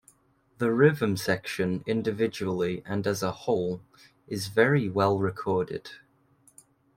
The 0.57 0.71
rhythm 0.71 1.15
section, 1.15 1.83
individually 1.85 2.81
and 2.87 3.05
as 3.05 3.21
a 3.21 3.31
whole, 3.31 3.81
is 4.27 4.47
very 4.47 4.89
well-recorded. 4.89 5.91